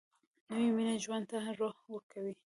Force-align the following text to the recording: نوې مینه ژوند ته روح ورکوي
نوې 0.49 0.69
مینه 0.75 0.95
ژوند 1.03 1.25
ته 1.29 1.37
روح 1.59 1.77
ورکوي 1.93 2.33